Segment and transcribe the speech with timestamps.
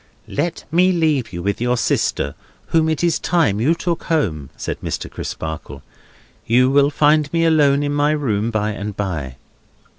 [0.33, 2.33] "Let me leave you with your sister,
[2.69, 5.11] whom it is time you took home," said Mr.
[5.11, 5.83] Crisparkle.
[6.43, 9.35] "You will find me alone in my room by and by."